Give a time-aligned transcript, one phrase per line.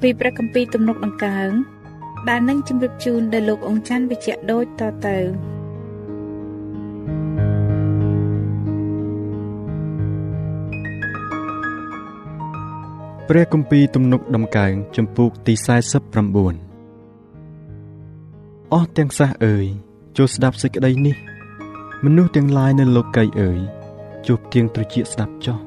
[0.00, 1.50] ពីព្រះគម្ពីរទំនុកដង្កើង
[2.28, 5.18] ដែលនឹងជម្រាបជូនដល់លោកអង្គច័ន្ទវិជ្ជៈដូចតទៅ
[13.28, 15.64] ព្រះគម្ពីរទំនុកដំកើងចំពូកទី49
[18.72, 19.66] អស់ទាំងសះអើយ
[20.16, 21.16] ចូលស្ដាប់សេចក្តីនេះ
[22.04, 23.58] មនុស្សទាំងឡាយនៅលោកីអើយ
[24.26, 25.58] ជួបទៀងត្រចៀកស្ដាប់ចោះ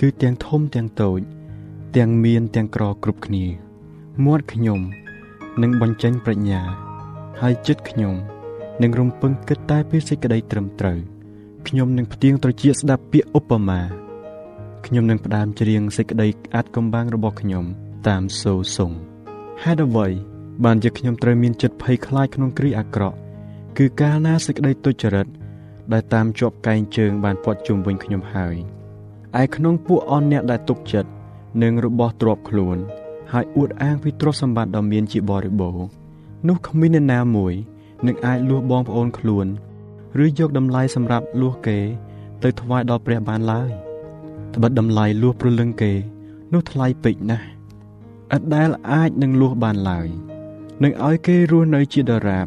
[0.00, 1.20] គឺទាំងធំទាំងតូច
[1.98, 3.44] ទាំងមានទាំងក្រគ្រប់គ្នា
[4.24, 4.80] មាត់ខ្ញុំ
[5.62, 6.60] នឹងបញ្ចេញប្រាជ្ញា
[7.40, 8.14] ហើយចិត្តខ្ញុំ
[8.82, 10.98] នឹងរំពឹងគិតតែពីសេចក្តីត្រឹមត្រូវ
[11.68, 13.80] ខ្ញុំនឹងផ្ទៀងត្រចៀកស្ដាប់ពាក្យឧបមា
[14.86, 17.64] ខ្ញុំនឹងផ្ដើមច្រៀងសេចក្តីអាចកំបាំងរបស់ខ្ញុំ
[18.08, 18.92] តាមសូរសុង
[19.62, 20.08] ហេតុអ្វី
[20.64, 23.16] បានជាខ្ញុំត្រូវមានចិត្តភ័យខ្លាចក្នុងគ្រាអាក្រក់
[23.78, 25.26] គឺកាលណាសេចក្តីទុច្ចរិត
[25.92, 28.56] ដែលតាមជាប់កែងជើងបានពាត់ជុំវិញខ្ញុំហើយ
[29.42, 31.10] ឯក្នុងពួកអនអ្នកដែលទុកចិត្ត
[31.62, 32.78] និងរបស់ទ្រពខ្លួន
[33.32, 35.86] ហើយអួតអាងពីទ្រព្យសម្បត្តិដ៏មានជាបរិបូរណ៍
[36.48, 37.54] នោះគ្មានអ្នកណាមួយ
[38.06, 39.46] នឹងអាចលួសបងប្អូនខ្លួន
[40.24, 41.78] ឬយកតម្លៃសម្រាប់លួសគេ
[42.42, 43.70] ទៅថ្វាយដល់ព្រះបានឡើយ
[44.54, 45.92] ត្បិតតម្លៃលួសព្រលឹងគេ
[46.52, 47.46] នោះថ្លៃពេកណាស់
[48.36, 50.08] ឥតដែលអាចនឹងលួសបានឡើយ
[50.82, 52.46] នឹងឲ្យគេរស់នៅជាដរាប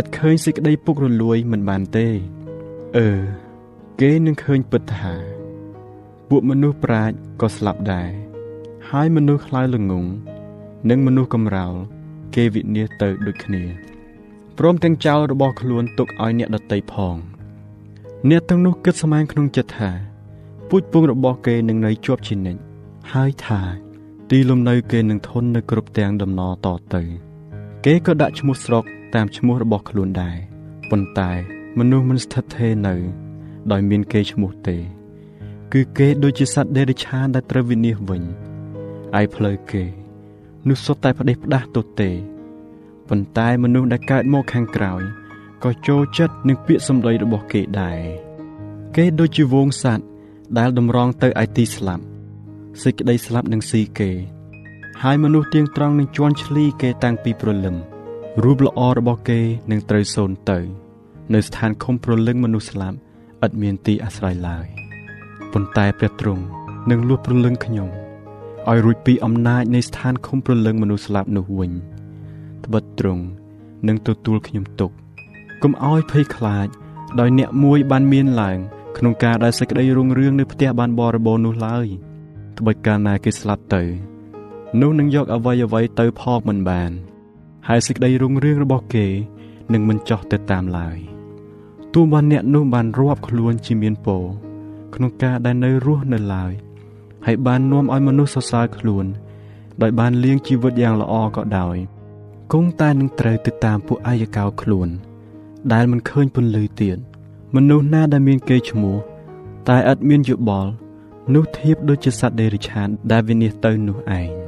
[0.00, 2.08] ឥតឃើញសេចក្តីពុករលួយមិនបានទេ
[2.96, 3.08] អឺ
[4.00, 5.14] គេនឹងឃើញពិតថា
[6.28, 8.21] ពួកមនុស្សប្រាជ្ញក៏ស្លាប់ដែរ
[8.96, 10.06] ហើយមនុស្សខ្លាយល្ងង
[10.90, 11.74] និងមនុស្សកំរោល
[12.34, 13.62] គេវិនាសទៅដូចគ្នា
[14.58, 17.16] ព្រមទាំងចោលរបស់ខ្លួនទុកឲ្យអ្នកដតីផង
[18.28, 19.90] អ្នកទាំងនោះគិតស្មានក្នុងចិត្តថា
[20.68, 22.60] ពូជពងរបស់គេនឹងនៅជាប់ជានិច្ច
[23.12, 23.60] ហើយថា
[24.30, 27.02] ទីលំនៅគេនឹងធន់នៅគ្រប់ទាំងដំណរតទៅ
[27.84, 30.36] គេក៏ដាក់ឈ្មោះស្រុកតាមឈ្មោះរបស់ខ្លួនដែរ
[30.90, 31.30] ប៉ុន្តែ
[31.78, 32.94] មនុស្សមិនស្ថិតថេរនៅ
[33.72, 34.76] ដោយមានគេឈ្មោះទេ
[35.72, 38.24] គឺគេដូចជាសត្វដេរឆានដែលត្រូវវិនាសវិញ
[39.20, 39.84] ឯផ្លូវគេ
[40.68, 42.10] នោះសុទ្ធតែផ្ដេសផ្ដាស់ទៅទេ
[43.08, 45.02] ប៉ុន្តែមនុស្សដែលកើតមកខាងក្រោយ
[45.64, 48.00] ក៏ចូលចិត្តនឹងពាក្យសម្ដីរបស់គេដែរ
[48.96, 50.04] គេដូចជាវងសត្វ
[50.58, 52.04] ដែលតម្រង់ទៅឯទីស្លាប់
[52.82, 54.10] សេចក្តីស្លាប់នឹងស៊ីគេ
[55.02, 57.76] ហើយមនុស្សទៀងត្រង់នឹងជន់ឈ្លីគេតាំងពីព្រលឹម
[58.42, 59.40] រូបល្អរបស់គេ
[59.70, 60.58] នឹងត្រូវសូន្យទៅ
[61.34, 62.96] នៅស្ថានឃុំព្រលឹងមនុស្សស្លាប់
[63.44, 64.66] ឥតមានទីអាស្រ័យឡើយ
[65.52, 66.44] ប៉ុន្តែព្រះទ្រង់
[66.90, 67.88] នឹងលួសព្រលឹងខ្ញុំ
[68.70, 71.72] ឲ្យរួចពីអំណាចនៃស្ថានឃុំព្រលឹងមនុស្សស្លាប់នោះវិញ
[72.64, 73.24] ត្បិតទ្រង់
[73.88, 74.90] នឹងទទួលខ្ញុំទុក
[75.62, 76.68] កុំឲ្យភ័យខ្លាច
[77.20, 78.58] ដោយអ្នកមួយបានមានឡើង
[78.96, 81.86] ក្នុងការដែលសេចក្តីរុងរឿងនៅផ្ទះបានបរិបូរណ៍នោះឡើយ
[82.58, 83.82] ត្បិតកាលណាគេស្លាប់ទៅ
[84.80, 86.90] នោះនឹងយកអ្វីអ្វីទៅផងមិនបាន
[87.68, 89.06] ហើយសេចក្តីរុងរឿងរបស់គេ
[89.72, 90.98] នឹងមិនចោះទៅតាមឡើយ
[91.94, 94.24] ទោះបានអ្នកនោះបានរាប់ខ្លួនជាមានពរ
[94.94, 96.52] ក្នុងការដែលនៅរស់នៅឡើយ
[97.26, 99.06] ហើយបាននាំឲ្យមនុស្សសរសើរខ្លួន
[99.82, 101.76] ដោយបានលៀងជីវិតយ៉ាងល្អក៏ដោយ
[102.52, 104.88] គង់តែនឹងត្រូវទៅតាមពួកអាយកោខ្លួន
[105.72, 106.98] ដែលមិនឃើញពន្លឺទៀត
[107.54, 108.96] មនុស្សណាដែលមានគេឈ្មោះ
[109.68, 110.70] តែឥតមានយោបល់
[111.34, 114.41] នោះធៀបដូចជាសត្វដេរិឆានដែលវិនិច្ឆ័យទៅនោះឯង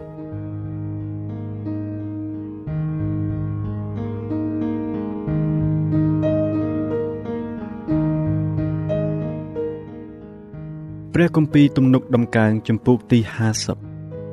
[11.16, 13.18] ព្រះគម្ពីរទំនុកដំកើងចំពោះទី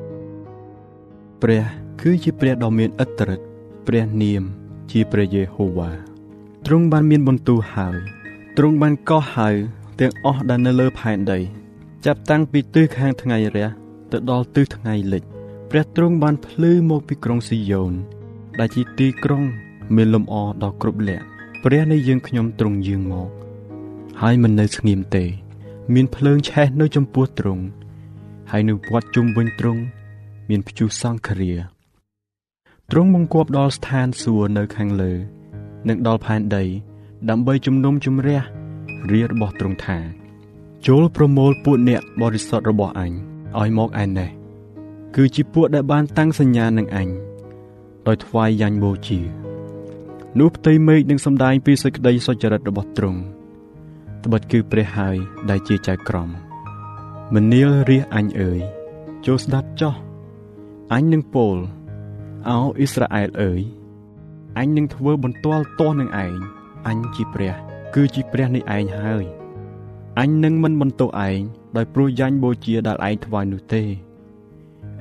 [0.09, 1.63] 50ព្រះ
[2.01, 3.45] គឺជាព្រះដ៏មានឥទ្ធិឫទ្ធិ
[3.87, 4.43] ព្រះនាម
[4.91, 5.91] ជាព្រះយេហូវ៉ា
[6.65, 7.97] ទ្រង់បានមានបន្ទូលហើយ
[8.57, 9.55] ទ្រង់បានកោះហើយ
[9.99, 11.39] ទាំងអស់ដែលនៅលើផែនដី
[12.05, 13.67] ចាប់តាំងពីទិសខាងថ្ងៃរះ
[14.11, 15.23] ទៅដល់ទិសថ្ងៃលិច
[15.71, 17.93] ព្រះទ្រង់បានភ្លឺមកពីក្រុងស៊ីយ៉ូន
[18.59, 19.43] ដែលជាទីក្រុង
[19.95, 21.25] មានលំអដល់គ្រប់លក្ខ
[21.63, 23.29] ព្រះនៃយើងខ្ញុំទ្រង់យាងមក
[24.21, 25.25] ហើយមិននៅស្ងៀមទេ
[25.93, 27.63] មានភ្លើងឆេះនៅចំពោះទ្រង់
[28.51, 29.81] ហើយនៅវត្តជុំវិញទ្រង់
[30.49, 31.53] មានព្យុះសង្ឃរា
[32.91, 35.13] ទ្រង់បង្គាប់ដល់ស្ថានសួគ៌នៅខាងលើ
[35.87, 36.63] និងដល់ផែនដី
[37.29, 38.39] ដើម្បីជំនុំជម្រះ
[39.11, 39.97] រារបស់ទ្រង់ថា
[40.87, 43.11] ចូលប្រមូលពួកអ្នកបរិសុទ្ធរបស់អញ
[43.59, 44.29] ឲ្យមកឯនេះ
[45.15, 47.09] គឺជាពួកដែលបានតាំងសញ្ញានឹងអញ
[48.07, 49.19] ដោយថ្វាយយ៉ាញ់បូជា
[50.39, 53.19] នោះផ្ទៃមេឃនឹងសម្ដែងពីសេចក្តីសុចរិតរបស់ទ្រង់
[54.23, 55.17] ត្បិតគឺព្រះហើយ
[55.49, 56.29] ដែលជាចៅក្រម
[57.33, 58.59] មនាលរាជអញអើយ
[59.25, 59.95] ចូលស្ដាប់ចោះ
[60.93, 61.57] អញនឹងពោល
[62.49, 63.61] អោអ៊ីស្រាអែលអើយ
[64.57, 66.33] អញនឹងធ្វើបន្ទាល់ទាស់នឹងឯង
[66.87, 67.53] អញជាព្រះ
[67.95, 69.25] គឺជាព្រះនៃឯងហើយ
[70.19, 71.39] អញនឹងមិនបន្ទោសឯង
[71.75, 73.83] ដោយព្រោះយ៉ាញ់បូជាដែលឯងថ្វាយនោះទេ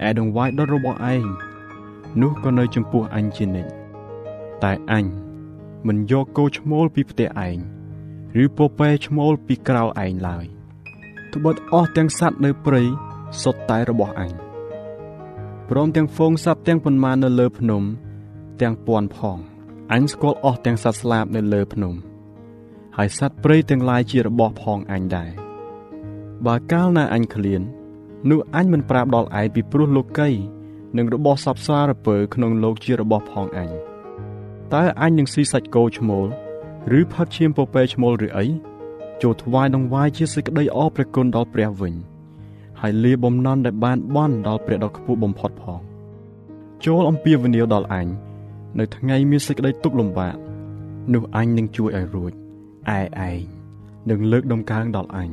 [0.06, 1.25] ឯដង្វាយដុតរបស់ឯង
[2.20, 3.70] នោះក៏នៅចំពោះអញជានិច្ច
[4.64, 5.06] តែអញ
[5.87, 7.58] មិនយកគោឈ្មោលពីផ្ទះឯង
[8.43, 10.44] ឬពពែឈ្មោលពីក្រៅឯងឡើយ
[11.35, 12.82] ត្បិតអស់ទាំងសត្វនៅព្រៃ
[13.43, 14.32] សុទ្ធតែរបស់អញ
[15.71, 17.82] ព្រមទាំងហ្វូងសត្វទាំងប៉ុន្មាននៅលើភ្នំ
[18.62, 19.38] ទាំងពាន់ផង
[19.93, 21.94] អញស្គាល់អស់ទាំងសត្វស្លាបនៅលើភ្នំ
[22.97, 25.31] ហើយសត្វព្រៃទាំងឡាយជារបស់ផងអញដែរ
[26.47, 27.62] បើកាលណាអញឃ្លាន
[28.31, 30.31] នោះអញមិនប្រាប់ដល់ឯងពីព្រោះលោកី
[30.97, 33.71] និងរបស់សពសារពើក្នុងលោកជារបស់ផងអញ
[34.75, 36.29] តើអញនឹងស៊ីសាច់គោឈ្មោល
[36.99, 38.47] ឬផឹកឈាមពពែឈ្មោលឬអី
[39.23, 41.94] ចូលថ្វាយដង្វាយជាសេចក្តីអរព្រះគុណដល់ព្រះវិញ
[42.81, 45.81] ហើយលាបំណន់ដែលបានបន់ដល់ព្រះដ៏ខ្ពស់បំផុតផង
[46.85, 48.06] ចូលអំពាវនាវដល់អញ
[48.79, 50.37] នៅថ្ងៃមានសេចក្តីទុក្ខលំបាក
[51.15, 52.32] នោះអញនឹងជួយឲ្យរួច
[52.91, 53.38] ឯឯង
[54.11, 55.31] នឹងលើកដំកើងដល់អញ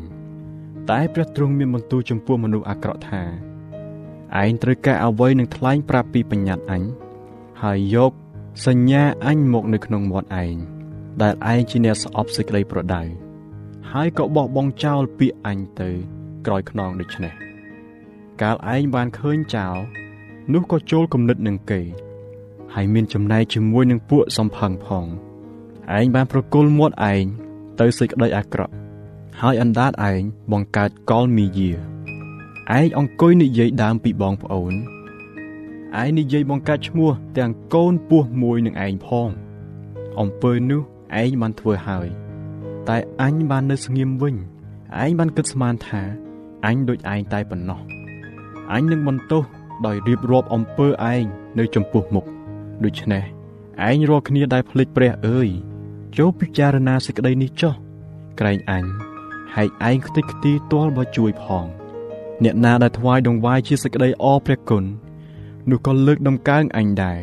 [0.90, 3.24] តែព្រះទ្រង់មានបន្ទូលចំពោះមនុស្សអាក្រក់ថា
[4.42, 6.84] ឯងត្រូវការអ្វីនឹងថ្លែងប្រាប់ពីបញ្ញត្តិអញ
[7.64, 8.12] ហើយយក
[8.66, 10.77] សញ្ញាអញមកនៅក្នុងមាត់ឯង
[11.22, 13.04] ដែលឯងជាអ្នកស្អប់សេចក្តីប្រដៅ
[13.92, 15.90] ហើយក៏បោះបង់ចោលពាក្យអញទៅ
[16.46, 17.34] ក្រោយខ្នងដូច្នេះ
[18.42, 19.78] កាលឯងបានឃើញចោល
[20.54, 21.82] នោះក៏ចូលគំនិតនឹងគេ
[22.74, 25.06] ហើយមានចំណែកជាមួយនឹងពួកសំផឹងផង
[25.98, 27.24] ឯងបានប្រគល់មាត់ឯង
[27.80, 28.74] ទៅសេចក្តីអាក្រក់
[29.42, 30.22] ហើយអណ្ដាតឯង
[30.52, 31.72] បង្កើតកលមីយា
[32.80, 34.74] ឯងអង្គុយនិយាយដើមពីបងប្អូន
[36.02, 39.30] ឯងនិយាយបង្កើតឈ្មោះទាំងកូនពោះមួយនឹងឯងផង
[40.20, 40.84] អំពើនោះ
[41.22, 42.08] ឯងបានធ្វើហើយ
[42.90, 44.36] តែអញបាននៅស្ងៀមវិញ
[45.04, 46.02] ឯងបានគិតស្មានថា
[46.66, 47.80] អញដូចឯងតែប៉ុណ្ណោះ
[48.74, 49.44] អញនឹងបន្ទោស
[49.86, 51.24] ដោយរៀបរាប់អំពើឯង
[51.60, 52.26] នៅចំពោះមុខ
[52.84, 53.24] ដូច្នេះ
[53.88, 55.50] ឯងរាល់គ្នាដែលភ្លេចព្រះអើយ
[56.18, 57.74] ចូលពិចារណាសេចក្តីនេះចុះ
[58.40, 58.86] ក្រែងអញ
[59.56, 61.66] ហែកឯងខ្ទេចខ្ទីទាល់បើជួយផង
[62.44, 64.84] អ្នកណាដែលថ្វាយដង្វាយជាសេចក្តីអរព្រះគុណ
[65.70, 67.20] នោះក៏លើកដំកើងអញដែរ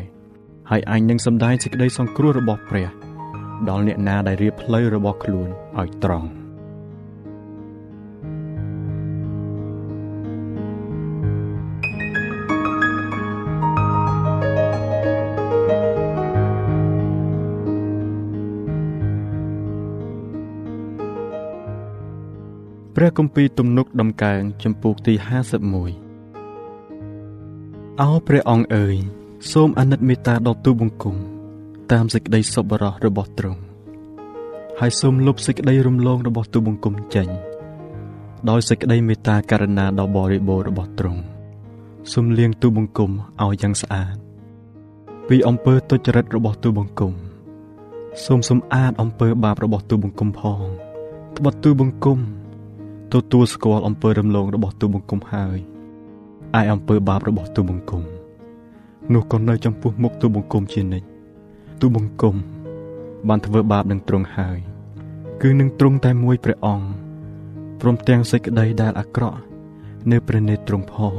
[0.69, 3.04] ហើយអញនឹងសម្ដែងសេចក្តីសង្គ្រោះរបស់ព្រះ
[3.69, 5.49] ដល់អ្នកណាដែលរៀបផ្លូវរបស់ខ្លួន
[5.79, 6.29] ឲ្យត្រង់
[22.95, 25.21] ព្រះគម្ពីរទំនុកដំកើងចំពោះទី51
[28.01, 28.95] អោព្រះអង្គអើយ
[29.51, 31.17] សូមអាណិតមេត្តាដល់ទូបង្គំ
[31.93, 33.61] តាមសេចក្តីសប្បុរសរបស់ទ្រង់
[34.79, 37.27] ហើយសូមលុបសេចក្តីរំលងរបស់ទូបង្គំចេញ
[38.49, 41.21] ដោយសេចក្តីមេត្តាករុណាដ៏បរិបូរណ៍របស់ទ្រង់
[42.13, 43.11] សូមលាងទូបង្គំ
[43.43, 44.15] ឲ្យយ៉ាងស្អាត
[45.27, 47.13] ពីអំពើទុច្ចរិតរបស់ទូបង្គំ
[48.25, 50.63] សូមសម្អាតអំពើបាបរបស់ទូបង្គំផង
[51.37, 52.19] ត្បិតទូបង្គំ
[53.13, 55.57] ទទួលស្គាល់អំពើរំលងរបស់ទូបង្គំហើយ
[56.59, 58.03] ឯអំពើបាបរបស់ទូបង្គំ
[59.13, 61.14] នោះក៏នៅចំពោះមុខទូបង្គំជានិច្ច
[61.79, 62.35] ទូបង្គំ
[63.27, 64.57] បានធ្វើបាបនឹងទ្រង់ហើយ
[65.41, 66.87] គឺនឹងទ្រង់តែមួយព្រះអង្គ
[67.81, 69.39] ព្រមទាំងសេចក្តីដែលអាក្រក់
[70.11, 71.15] នៅព្រះនេត្រទ្រង់ផង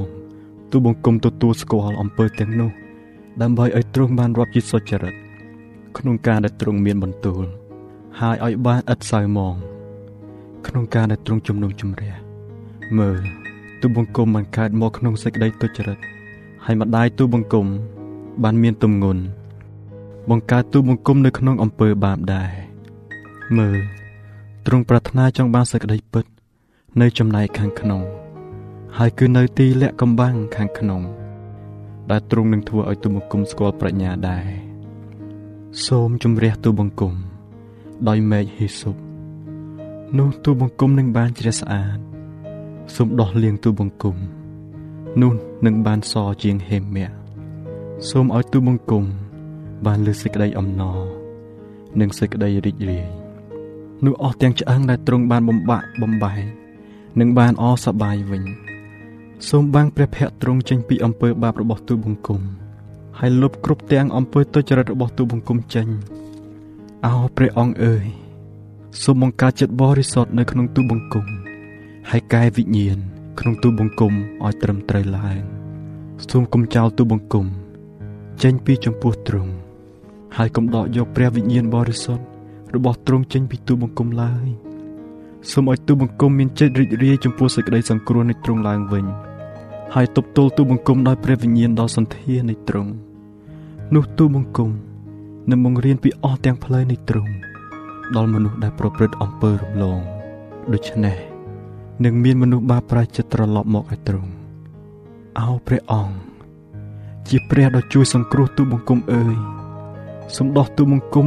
[0.70, 2.70] ទូបង្គំទទួលស្គាល់អំពើទាំងនោះ
[3.42, 5.14] ដើម្បីឲ្យទ្រង់បានរាប់ជាសុចរិត
[5.98, 7.44] ក្នុងការដែលទ្រង់មានបន្ទូល
[8.20, 9.54] ហើយឲ្យបានឥតសៅមង
[10.66, 12.14] ក្នុងការដែលទ្រង់ជំនុំជម្រះ
[12.98, 13.20] មើល
[13.80, 15.98] ទូបង្គំបានកើតមកក្នុងសេចក្តីទុច្ចរិត
[16.64, 17.66] ហើយម្ដាយទូបង្គំ
[18.42, 19.22] បានមានទំងន់
[20.30, 22.52] បង្កើតទូបង្គំនៅក្នុងអំពើបាបដែរ
[23.58, 23.78] មើល
[24.66, 26.24] ទ្រង់ប្រាថ្នាចង់បានសេចក្តីពិត
[27.00, 28.02] នៅចំណែកខាងក្នុង
[28.98, 31.02] ហើយគឺនៅទីលាក់កំបាំងខាងក្នុង
[32.10, 34.46] ដែលទ្រង់នឹងធ្វើឲ្យទូបង្គំស្គាល់ប្រាជ្ញាដែរ
[35.86, 37.14] សូមជំរះទូបង្គំ
[38.08, 38.96] ដោយមេឃហេសុប
[40.18, 41.98] នោះទូបង្គំនឹងបានជ្រះស្អាត
[42.94, 44.16] សូមដោះលាងទូបង្គំ
[45.22, 45.32] នោះ
[45.66, 47.12] នឹងបានសជាងហេមៈ
[48.08, 49.04] សូមឲ្យទូបង្គំ
[49.86, 50.98] បានលើសេចក្តីអំណរ
[52.00, 53.06] និងសេចក្តីរីករាយ
[54.04, 56.42] នោះអស់ទាំងឆ្អឹងដែលទ្រង់បានបំបាក់បំបែក
[57.20, 58.44] នឹងបានអសប្បាយវិញ
[59.48, 62.40] សូមបាំងព្រះភ័ក្ត្រទ្រង់ចេញពីអំពើបាបរបស់ទូបង្គំ
[63.18, 65.88] ហើយលុបគ្រប់ទាំងអំពើទុច្ចរិតរបស់ទូបង្គំចេញ
[67.06, 68.04] អោព្រះអង្គអើយ
[69.02, 71.26] សូមបង្កើតចិត្តបរិសុទ្ធនៅក្នុងទូបង្គំ
[72.10, 72.98] ហើយកែវិញ្ញាណ
[73.40, 74.12] ក្នុងទូបង្គំ
[74.44, 75.42] ឲ្យត្រឹមត្រូវឡើង
[76.30, 77.46] សូមកុំចោលទូបង្គំ
[78.42, 79.52] ចេញពីចំពោះទ្រង់
[80.36, 82.24] ហើយកុំដកយកព្រះវិញ្ញាណបរិសុទ្ធ
[82.74, 84.48] របស់ទ្រង់ចេញពីទូបង្គំឡើយ
[85.50, 89.04] សូមឲ្យទូបង្គំមានចិត្តរីករាយចំពោះសេចក្តីសង្គ្រោះនៃទ្រង់ឡើងវិញ
[89.94, 92.92] ហើយទប់ទល់ទូបង្គំដោយព្រះវិញ្ញាណដ៏សន្ធានៃទ្រង់
[93.94, 94.70] នោះទូបង្គំ
[95.50, 97.32] នឹងបង្រៀនពីអស់ទាំងផ្លូវនៃទ្រង់
[98.16, 100.00] ដល់មនុស្សដែលប្រព្រឹត្តអំពើរំលង
[100.72, 101.16] ដូច្នេះ
[102.04, 104.30] នឹងមានមនុស្សបាបប្រែចិត្តត្រឡប់មកឲ្យទ្រង់
[105.38, 106.16] អោព្រះអង្គ
[107.28, 109.36] ជាព្រះដ៏ជួយសង្គ្រោះទូបង្គំអើយ
[110.34, 111.26] សូមដោះទូបង្គំ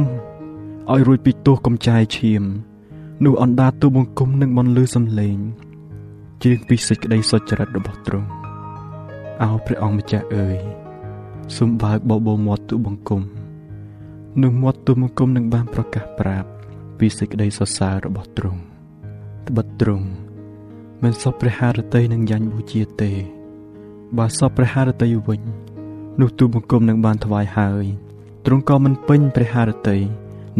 [0.90, 2.42] ឲ្យរួចពីទោសកំចាយឈាម
[3.24, 5.38] នោះអណ្ដាតទូបង្គំនឹងបន្លឺសំឡេង
[6.42, 8.28] ជ្រៀងពីសេចក្តីសុចរិតរបស់ទ្រង់
[9.42, 10.58] អោព្រះអង្គម្ចាស់អើយ
[11.56, 13.22] សូមបើកបបោមាត់ទូបង្គំ
[14.42, 16.48] នោះមាត់ទូបង្គំនឹងបានប្រកាសប្រាប់
[16.98, 18.60] ពីសេចក្តីសរសើររបស់ទ្រង់
[19.48, 20.08] ត្បិតទ្រង់
[21.02, 23.12] មិនសពព្រះハរតីនឹងយ៉ាញ់បូជាទេ
[24.18, 25.40] បើសពព្រះハរតីវិញ
[26.20, 27.86] នោះទូបង្គំនឹងបានថ្វាយហើយ
[28.45, 29.97] ទ្រង់ក៏មិនពេញព្រះハរតី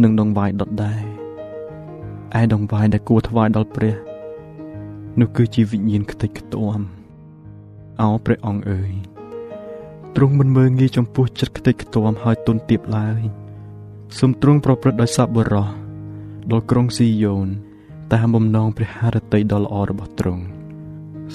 [0.02, 1.02] នឹងដងវាយដុតដែរ
[2.40, 3.96] ឯដងវាយដែលគួរថ្វាយដល់ព្រះ
[5.20, 6.78] នោះគឺជាវិញ្ញាណខ្ទេចខ្ទាំ
[8.02, 8.92] អោព្រះអង្គអើយ
[10.16, 13.20] ទ្រង់មិនមើងងាយចំពោះចិត្តខ្ទេចខ្ទាំហើយទុនទៀបឡើយ
[14.18, 15.68] សូមទ្រង់ប្រព្រឹត្តដោយសប្បុរស
[16.50, 17.48] ដល់ក្រុងស៊ីយ៉ូន
[18.12, 20.44] តាមបំណងព្រះハរតីដ៏ល្អរបស់ទ្រង់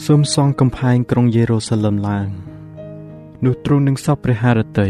[0.05, 2.29] សូមសង់កំផែងក្រុងយេរូសាឡឹមឡើង
[3.45, 4.89] នោះទ្រង់នឹងសពព្រះハរតី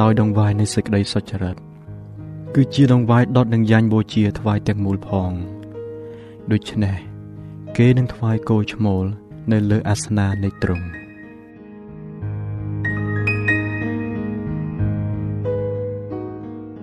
[0.00, 1.56] ដោយដងវាយនៃសេចក្តីសុចរិត
[2.54, 5.30] គឺជាដងវាយដុតនឹងយ៉ាញ់បូជាថ្វាយទាំងមូលផង
[6.52, 6.96] ដូច្នេះ
[7.76, 9.04] គេនឹងថ្វាយគោឈ្មោល
[9.52, 10.86] នៅលើអាសនានៃទ្រង់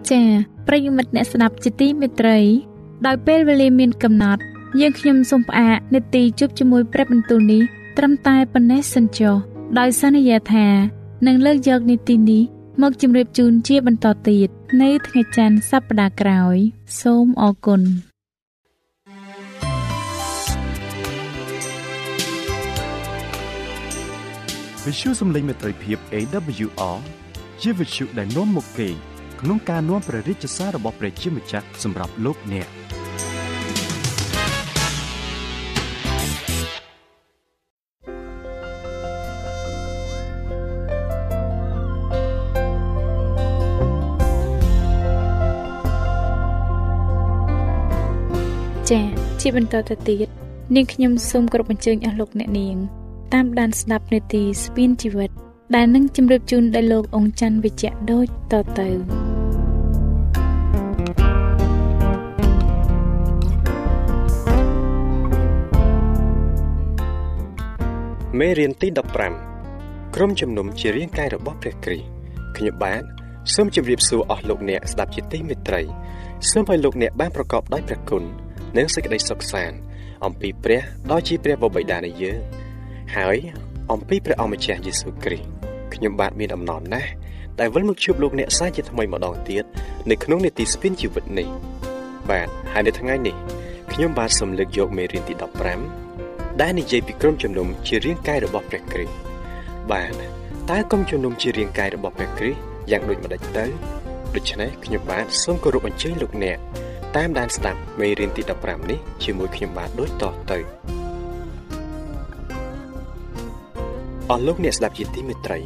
[0.09, 0.27] ចា៎
[0.67, 2.39] ប្រិយមិត្តអ្នកស្ដាប់ជាទីមេត្រី
[3.05, 4.41] ដោយពេលវេលាមានកំណត់
[4.79, 7.61] យើងខ្ញុំសូមផ្អាកនេតិជប់ជាមួយព្រឹបបន្ទូលនេះ
[7.97, 9.35] ត្រឹមតែប៉ុណ្ណេះសិនចុះ
[9.79, 10.67] ដោយសន្យាថា
[11.27, 12.43] នឹងលើកយកនីតិនេះ
[12.81, 14.49] មកជម្រាបជូនជាបន្តទៀត
[14.81, 16.57] នៅថ្ងៃច័ន្ទសប្តាហ៍ក្រោយ
[17.01, 17.81] សូមអរគុណ
[24.85, 26.97] វិទ្យុសំឡេងមេត្រីភាព AWR
[27.61, 28.87] ជាវិទ្យុដែលនាំមកពី
[29.41, 32.67] ក្នុងការនាំព្រះរាជសាររបស់ព្រះជាម្ចាស់សម្រាប់លោកអ្នក
[49.41, 50.29] ជាបន្តទៅទៀត
[50.75, 52.77] នាងខ្ញុំសូមគោរពអញ្ជើញអស់លោកអ្នកនាង
[53.33, 55.31] តាមដានស្ដាប់នាទីស្ពីនជីវិត
[55.75, 58.89] ដែលនឹងជម្រាបជូនដល់លោកអង្គច័ន្ទវិជ្ជៈដូចតទៅ
[68.39, 68.87] មេរៀនទី
[69.51, 72.07] 15ក្រុមជំនុំជារាងកាយរបស់ព្រះគ្រីស្ទ
[72.57, 73.03] ខ្ញុំបាទ
[73.53, 75.81] សូមជម្រាបសួរអស់លោកអ្នកស្ដាប់ជាទីមេត្រី
[76.49, 78.23] សូមឲ្យលោកអ្នកបានប្រកបដោយព្រះគុណ
[78.77, 79.77] និងសេចក្តីសុខសាន្ត
[80.25, 82.39] អំពីព្រះដ៏ជាព្រះបបិតានៃយើង
[83.15, 83.37] ហើយ
[83.91, 85.47] អំពីព្រះអម្ចាស់យេស៊ូវគ្រីស្ទ
[85.93, 87.09] ខ្ញុំបាទមានអំណរណាស់
[87.59, 89.63] ដែលវិលមកជួបលោកអ្នកសាជាថ្មីម្ដងទៀត
[90.09, 91.47] នៅក្នុងនេតិស្ពានជីវិតនេះ
[92.29, 93.35] បាទហើយនៅថ្ងៃនេះ
[93.93, 95.33] ខ្ញុំបាទសូមលើកយកមេរៀនទី
[95.97, 99.15] 15ដែលនិយាយពីក្រុមជំនុំជារាងកាយរបស់ព្រះគ្រីស្ទ
[99.91, 100.13] បាទ
[100.69, 102.59] តើក្រុមជំនុំជារាងកាយរបស់ព្រះគ្រីស្ទ
[102.91, 103.65] យ៉ាងដូចម្ដេចទៅ
[104.35, 106.57] ដូច្នេះខ្ញុំបាទសូមគោរពអញ្ជើញលោកអ្នក
[107.17, 110.59] តាមដានស្ដាប់មេរៀនទី15នេះជាមួយខ្ញុំបាទដូចតទៅ
[114.29, 115.59] អស់លោកអ្នកស្ដាប់ជាទីមេត្រី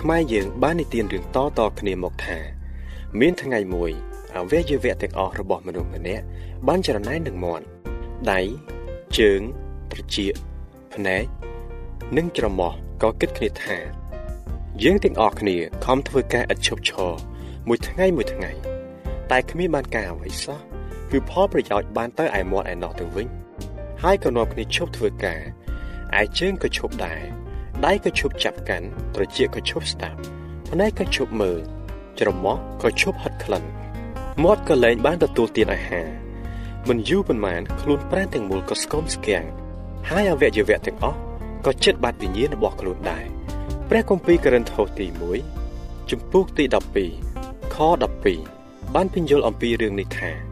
[0.00, 2.38] ខ្មែរយើងបាននិទានរឿងតតគ្នាមកថា
[3.20, 3.90] មានថ្ងៃមួយ
[4.36, 6.24] អវយវៈទាំងអស់របស់មនុស្សម្នាក់
[6.68, 7.64] បានចរណែននឹងមាន់
[8.32, 8.40] ដៃ
[9.18, 9.40] ជើង
[9.92, 10.34] ត្រចៀក
[10.94, 11.24] ភ្នែក
[12.16, 12.72] និងច្រមុះ
[13.02, 13.76] ក៏គិតគ្នាថា
[14.82, 17.12] យើងទាំងអស់គ្នាខំធ្វើការឥតឈប់ឈរ
[17.68, 18.50] មួយថ្ងៃមួយថ្ងៃ
[19.30, 20.71] តែគ្មានបានការអ្វីសោះ
[21.12, 23.26] គឺផលប្រយោជន៍បានទៅឯមាត់ឯណោះទៅវិញ
[24.02, 25.40] ហើយក៏នាំគ្នាឈប់ធ្វើការ
[26.20, 27.22] ឯជើងក៏ឈប់ដែរ
[27.86, 30.18] ដៃក៏ឈប់ចាប់កាន់ត្រចៀកក៏ឈប់ស្ដាប់
[30.68, 31.60] ភ្នែកក៏ឈប់មើល
[32.20, 33.64] ច្រមុះក៏ឈប់ហិតក្លិន
[34.44, 36.08] មាត់ក៏លែងបានទទួលទានអាហារ
[36.88, 39.44] មិនយូរប៉ុន្មានខ្លួនប្រាណទាំងមូលក៏ស្គមស្គាំង
[40.08, 41.18] ហើយអវយវៈទាំងអស់
[41.66, 43.24] ក៏ចិត្តបាត់វិញ្ញាណរបស់ខ្លួនដែរ
[43.88, 45.06] ព្រះគម្ពីរករិនថូសទី
[45.58, 46.64] 1ជំពូកទី
[47.20, 47.76] 12ខ
[48.36, 50.51] 12បានពន្យល់អំពីរឿងនេះថា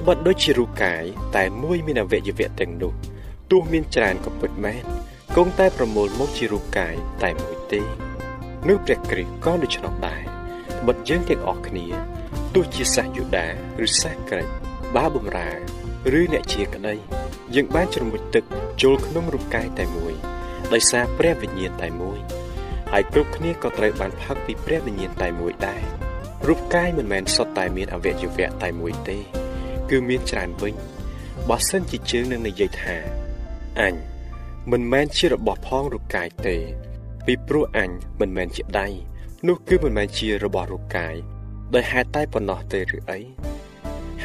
[0.00, 1.04] ត្បិតដូចជារូបកាយ
[1.36, 2.92] តែមួយមានអវយវៈទាំងនោះ
[3.50, 4.84] ទោះមានច្រើនក៏ពិតមែន
[5.36, 7.80] គង់តែប្រមូលមកជារូបកាយតែមួយទេ
[8.68, 10.22] នោះព្រះគ្រីស្ទក៏ដូច្នោះដែរ
[10.80, 11.86] ត្បិតយើងទាំងអស់គ្នា
[12.54, 13.46] ទោះជាសាសយូដា
[13.84, 14.48] ឬសាសក្រិច
[14.96, 15.50] បាបំរើ
[16.18, 16.94] ឬអ្នកជាក្តី
[17.54, 18.44] យើងបានជ្រមុជទឹក
[18.82, 20.14] ចូលក្នុងរូបកាយតែមួយ
[20.72, 22.18] ដោយសារព្រះវិញ្ញាណតែមួយ
[22.92, 25.82] ហើយគ្រប់គ្នាក៏ត្រូវបានផឹកពីព្រះវិញ្ញាណតែមួយដែរ
[26.48, 29.39] រូបកាយមិនមែនសុទ្ធតែមានអវយវៈតែមួយទេ
[29.90, 30.74] គឺមានច្រើនវិញ
[31.48, 32.96] បើសិនជាជើងនឹងនិយាយថា
[33.80, 33.94] អញ
[34.70, 36.56] មិនមែនជារបស់ផងរូបកាយទេ
[37.26, 38.88] ពីព្រោះអញមិនមែនជាដៃ
[39.48, 41.14] នោះគឺមិនមែនជារបស់រូបកាយ
[41.74, 43.20] ដោយហេតុតែប៉ុណ្ណោះទេឬអី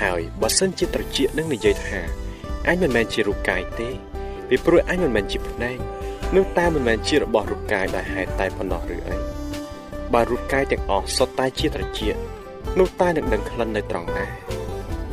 [0.02, 2.00] ហើយបើសិនជាត្រចៀកនឹងនិយាយថា
[2.68, 3.90] អញមិនមែនជារូបកាយទេ
[4.50, 5.78] ពីព្រោះអញមិនមែនជាភ្នែក
[6.36, 9.18] នោះតែមិនមែនជារបស់រូបកាយដែលហេតុតែប៉ុណ្ណោះឬអី
[10.14, 12.16] បើរូបកាយទាំងអស់សុទ្ធតែជាត្រចៀក
[12.80, 14.26] នោះតែនឹងដឹងក្លិននៅត្រង់ណា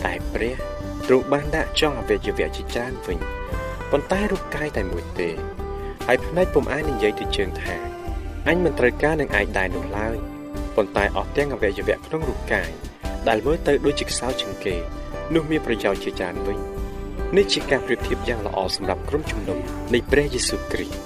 [0.06, 0.54] តែព្រះ
[1.06, 3.18] ទ្រង់បានដាក់ចង់អវយវៈជាច្រើនវិញ
[3.90, 5.30] ប៉ុន្តែរូបកាយតែមួយទេ
[6.06, 7.74] ហើយភ្នែកពុំអាចនិយាយទៅជើងថា
[8.48, 10.16] អញមិនត្រូវការនឹងឯងដែរនោះឡើយ
[10.76, 12.70] ប៉ុន្តែអស់ទាំងអវយវៈក្នុងរូបកាយ
[13.28, 14.74] ដែលមើលទៅដូចជាខ្សោយជាងគេ
[15.34, 16.58] នោះមានប្រយោជន៍ជាច្រើនវិញ
[17.36, 19.58] នេះជាការប្រៀបធៀបយ៉ាងល្អសម្រាប់ក្រុមជំនុំ
[19.94, 20.96] នៃព្រះយេស៊ូវគ្រីស្ទ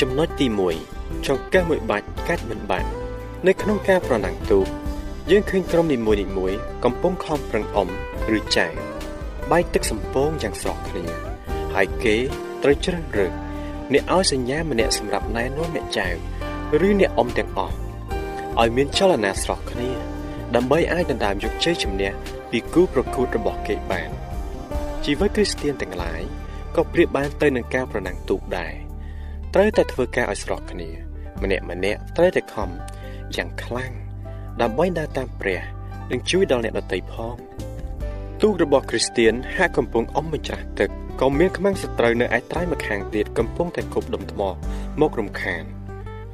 [0.00, 0.46] ចំណុចទី
[0.86, 2.86] 1ចង្កេះមួយបាច់កាច់មិនបាន
[3.46, 4.66] នៅក្នុងការប្រណាំងទូក
[5.30, 6.14] យើងឃើញក្រុមនីមួ
[6.50, 7.88] យៗកំពុងខំប្រឹងអុំ
[8.36, 8.72] ឬចែវ
[9.50, 11.04] បាយទឹកសំពងយ៉ាងស្រស់គ្នា
[11.74, 12.16] ហើយគេ
[12.62, 13.32] ត្រូវជ្រើសរើស
[13.92, 16.14] អ្នកឲ្យសញ្ញាម្នាក់សម្រាប់ណែនាំអ្នកចែវ
[16.86, 17.74] ឬអ្នកអុំទាំងអស់
[18.60, 19.90] ឲ្យមានចលនាស្រស់គ្នា
[20.56, 22.10] ដើម្បីអាចដណ្ដើមយកជ័យជំនះ
[22.50, 24.10] ពីគូប្រកួតរបស់គេបាន
[25.04, 26.22] ជីវិតគ្រីស្ទានទាំងឡាយ
[26.76, 28.74] ក៏ប្រៀបបានទៅនឹងការប្រណាំងទូកដែរ
[29.54, 30.88] ត្រូវតែធ្វើការឲ្យស្រស់គ្នា
[31.42, 32.70] ម្នាក់ម្នាក់ត្រូវតែខំ
[33.36, 34.05] យ៉ាងខ្លាំង
[34.62, 35.60] ដើម្បីដើរតាមព្រះ
[36.10, 37.36] និងជួយដល់អ្នកដទៃផង
[38.42, 40.90] ទូករបស់គ្រីស្ទានហាក់កំពុងអមបញ្ច្រាស់ទឹក
[41.20, 44.40] ក៏មានខ្មាំងសត្រូវនៅឯត្រៃម្ខាងទៀតកំពុងតែគប់ដុំថ្ម
[45.00, 45.64] មករំខាន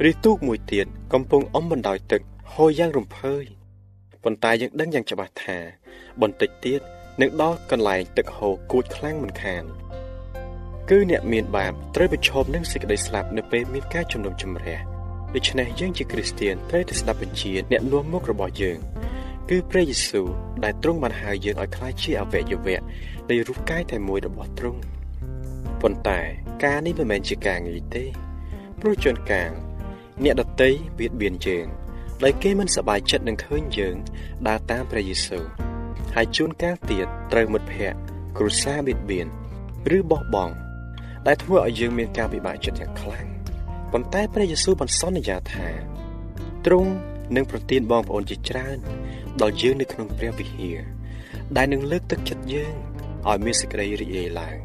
[0.04, 2.20] រីទូកមួយទៀតកំពុងអមបណ្ដោយទឹក
[2.54, 3.44] ហូរយ៉ាងរំភើយ
[4.24, 5.58] ប៉ុន្តែយើងដឹងយ៉ាងច្បាស់ថា
[6.22, 6.80] បន្តិចទៀត
[7.20, 9.64] នឹងដល់កន្លែងទឹកហូរគួចខ្លាំងមិនខាន
[10.90, 14.91] គឺអ្នកមានបាបត្រូវប្រឈមនឹងសេចក្តីស្លាប់នៅពេលមានការជំនុំជម្រះ
[15.34, 18.78] ដូច្នេះយើងជាគ្រីស្ទានត្រូវតែស្ដាប់បញ្ជាអ្នកនាំមុខរបស់យើង
[19.48, 20.28] គឺព្រះយេស៊ូវ
[20.64, 22.80] ដែលទ្រង់បានហៅយើងឲ្យក្លាយជាអវយវៈ
[23.30, 24.80] នៃរូបកាយតែមួយរបស់ទ្រង់
[25.80, 26.20] ប៉ុន្តែ
[26.64, 28.04] ការនេះមិនមែនជាការងាយទេ
[28.80, 29.50] ព្រោះជួនកាល
[30.24, 31.66] អ្នកដតីបៀតបៀនយើង
[32.24, 33.96] ដោយគេមិនសប្បាយចិត្តនឹងឃើញយើង
[34.48, 35.44] ដើរតាមព្រះយេស៊ូវ
[36.14, 37.98] ហើយជួនកាលទៀតត្រូវមិត្តភ័ក្តិ
[38.38, 39.26] គ្រួសារបៀតបៀន
[39.96, 40.54] ឬបោះបង់
[41.26, 43.26] ដែលធ្វើឲ្យយើងមានការពិបាកចិត្តយ៉ាងខ្លាំង
[43.92, 45.68] ប៉ុន្តែព្រះយេស៊ូវបានសន្យាថា
[46.66, 46.92] ទ្រង់
[47.36, 48.78] នឹងប្រទានបងប្អូនជាច្រើន
[49.40, 50.78] ដល់យើងនៅក្នុងព្រះវិហារ
[51.56, 52.74] ដែលនឹងលើកទឹកចិត្តយើង
[53.28, 54.56] ឲ្យមានសេចក្តីរីករាយឡើង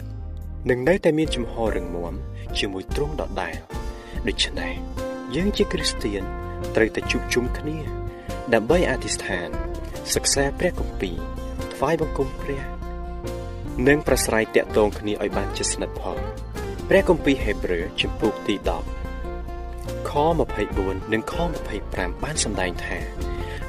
[0.69, 2.13] នឹងនៅតែមានជំហររឹងមាំ
[2.59, 3.55] ជាមួយទ្រង់ដដែល
[4.27, 4.73] ដូច្នេះ
[5.35, 6.21] យើងជាគ្រីស្ទាន
[6.75, 7.77] ត្រូវតែជួបជុំគ្នា
[8.53, 9.49] ដើម្បីអធិស្ឋាន
[10.13, 11.17] សិក្សាព្រះគម្ពីរ
[11.73, 12.61] ថ្វាយបង្គំព្រះ
[13.87, 16.17] និងប្រស្រ័យតាក់ទងគ្នាឲ្យបានជិតស្និទ្ធផង
[16.89, 19.06] ព្រះគម្ពីរហេព្រើរជំពូកទី10ខ
[20.17, 21.33] 24និងខ
[21.77, 22.99] 25បានសម្ដែងថា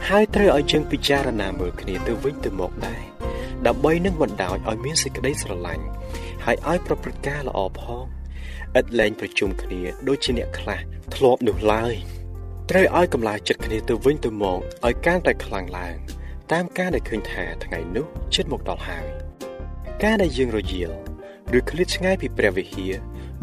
[0.09, 3.03] ហើយត្រូវឲ្យយើងពិចារណាមើលគ្នាទៅវិញទៅមកដែរ
[3.67, 5.85] ដើម្បីនឹងបណ្ដោយឲ្យមានសេចក្តីស្រឡាញ់
[6.45, 8.05] ហើយឲ្យប្រព្រឹត្តការល្អផង
[8.79, 10.81] ឥតលែងប្រជុំគ្នាដូចជាអ្នកខ្លះ
[11.15, 11.95] ធ្លាប់នោះឡើយ
[12.71, 15.97] ត្រូវឲ្យកម្លាចិត្តគ្នាទៅវិញទៅមកឲ្យកាន់តែខ្លាំងឡើង
[16.53, 19.07] តាមការដែលឃើញថាថ្ងៃនោះជិតមកដល់ហើយ
[20.05, 20.91] ការដែលយើងរយាល
[21.59, 22.95] ឬឃ្លាតឆ្ងាយពីព្រះវិហារ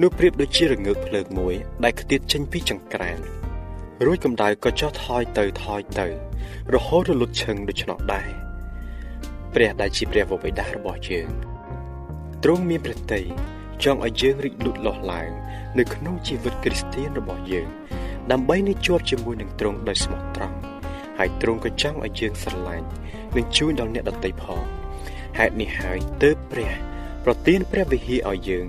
[0.02, 3.20] នោះប្រៀបដូចជារងើកភ្លើងមួយ ដែលខ្ទាតចេញពីចង្ក្រាន
[4.06, 6.08] រួចកម្ដៅក៏ចុះថយទៅថយទៅ
[6.74, 8.30] រហូតរលត់ឈឹងដូច្នោះដែរ
[9.54, 11.30] ព្រះដែលជាព្រះវរបិតារបស់យើង
[12.44, 13.22] ទ្រង់មានព្រះតី
[13.84, 15.30] ចង់ឲ្យយើងរីកលូតលាស់ឡើង
[15.80, 17.68] នៅក្នុងជីវិតគ្រីស្ទានរបស់យើង
[18.32, 20.58] ដើម្បីនឹងជួបជាមួយនឹងទ្រង់ដោយស្មោះត្រង់
[21.20, 22.88] ហើយទ្រង់ក៏ចង់ឲ្យយើងស្រឡាញ់
[23.36, 24.64] និងជួយដល់អ្នកដទៃផង
[25.38, 26.72] ហេតុនេះហើយទើបព្រះ
[27.26, 28.66] ប្រទានព្រះវិហារឲ្យយើង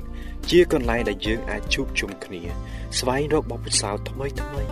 [0.51, 2.43] ជាកន្លែងដែលយើងអាចជួបជុំគ្នា
[2.99, 4.63] ស្វែងរកបបិសោថ្មីថ្មី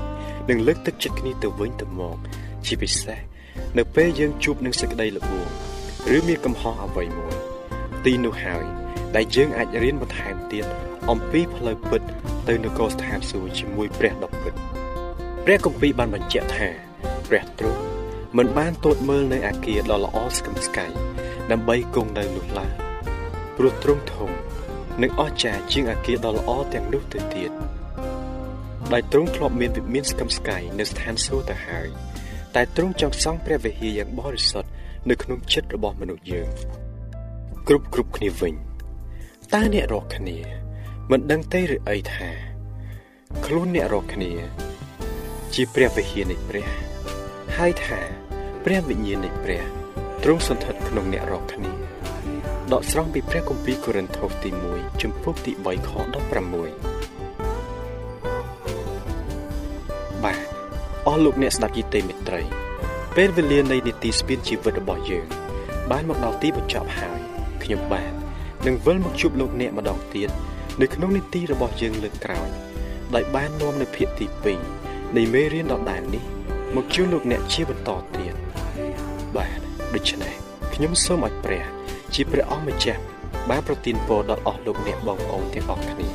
[0.49, 2.19] និងលើកទឹកចិត្តគ្នាទៅវិញទៅមក
[2.67, 3.21] ជាពិសេស
[3.79, 5.47] នៅពេលយើងជួបនឹងសេចក្តីល្បួង
[6.17, 7.35] ឬមានកំហុសអ្វីមួយ
[8.05, 8.65] ទីនោះហើយ
[9.17, 10.67] ដែលយើងអាចរៀនបន្ថែមទៀត
[11.11, 12.03] អំពីផ្លូវពិត
[12.49, 14.55] ទៅនគរស្ថានសួគ៌ជាមួយព្រះដ៏ពិត
[15.45, 16.69] ព្រះគម្ពីរបានបញ្ជាក់ថា
[17.29, 17.83] ព្រះទ្រង់
[18.37, 20.87] មិនបានទតមើលនៅអាគារដ៏ល្អស្កឹមស្កៃ
[21.51, 22.75] ដើម្បីគង់នៅនោះឡើយ
[23.57, 24.31] ព្រោះទ្រង់ធំ
[25.03, 27.51] និងអស្ចារ្យជាងអាគារដ៏ល្អទាំងនោះទៅទៀត
[28.93, 31.89] ដោយទ្រង់ធ្លាប់មានវិមានស្កឹមស្កៃនៅស្ថានសួគ៌ទៅហើយ
[32.55, 34.71] តែទ្រង់ចង់សង់ព្រះវិហារយ៉ាងបរិសុទ្ធ
[35.11, 36.49] នៅក្នុងចិត្តរបស់មនុស្សយើង
[37.69, 38.55] គ្រប់គ្រប់គ្នាវិញ
[39.55, 40.39] តើអ្នករកគ្នា
[41.11, 42.31] មិនដឹងទេឬអីថា
[43.47, 44.33] ខ្លួនអ្នករកគ្នា
[45.55, 46.69] ជាព្រះវិហារនៃព្រះ
[47.57, 48.01] ហើយថា
[48.65, 49.63] ព្រះវិញ្ញាណនៃព្រះ
[50.23, 51.84] ទ្រង់សន្ធិដ្ឋក្នុងអ្នករកគ្នា
[52.73, 56.05] ដកស្រង់ពីព្រះគម្ពីរកូរិនថូសទី1ជំពូកទី3ខ16
[60.25, 60.39] បាទ
[61.07, 62.43] អស់លោកអ្នកស្ដាប់យីតេមិត្រី
[63.17, 65.27] ពេលវេលានៃនីតិស្ពានជីវិតរបស់យើង
[65.91, 67.21] បានមកដល់ទីបញ្ចប់ហើយ
[67.63, 68.13] ខ្ញុំបាទ
[68.67, 70.31] នឹងវិលមកជួបលោកអ្នកម្ដងទៀត
[70.81, 72.49] នៅក្នុងនីតិរបស់យើងលើកក្រោយ
[73.15, 74.27] ដោយបាននាំនៅភាគទី
[74.71, 76.25] 2នៃមេរៀនដដែលនេះ
[76.77, 78.35] មកជួបលោកអ្នកជាបន្តទៀត
[79.37, 79.59] បាទ
[79.95, 80.35] ដូច្នេះ
[80.75, 81.65] ខ្ញុំសូមឲ្យព្រះ
[82.15, 83.01] ជាព្រះអង្គម្ចាស់
[83.51, 86.09] បានប្រទានពរដល់អស់លោកអ្នកបងប្អូនទាំងអស់គ្នា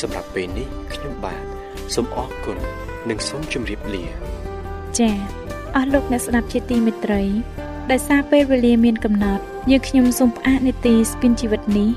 [0.00, 1.42] សម្រាប់ពេលនេះខ្ញុំបាទ
[1.94, 2.58] សូមអរគុណ
[3.10, 4.04] និងសូមជម្រាបលា
[4.98, 5.14] ចា៎
[5.76, 7.22] អស់លោកអ្នកស្ដាប់ជាទីមេត្រី
[7.90, 11.90] ដោយសារពេលវេលាមានកំណត់យើងខ្ញុំសូមផ្អាកនីតិស្ពានជីវិតនេះ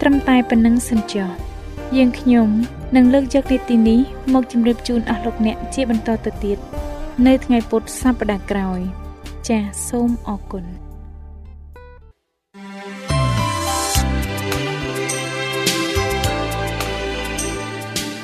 [0.00, 1.28] ត្រឹមតែប៉ុណ្្នឹងសិនចុះ
[1.96, 2.48] យើងខ្ញុំ
[2.96, 4.00] នឹងលើកយកនីតិនេះ
[4.34, 6.58] មកជម្រាបជូនអស់លោកអ្នកជាបន្តទៅទៀត
[7.26, 8.80] នៅថ្ងៃពុធសប្តាហ៍ក្រោយ
[9.48, 10.89] ចាសសូមអរគុណ